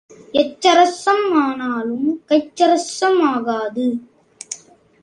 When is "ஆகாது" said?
3.33-3.87